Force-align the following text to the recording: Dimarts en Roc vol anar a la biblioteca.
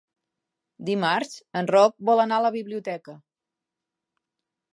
Dimarts 0.87 1.35
en 1.61 1.69
Roc 1.75 1.93
vol 2.11 2.23
anar 2.25 2.41
a 2.41 2.43
la 2.49 2.53
biblioteca. 2.59 3.19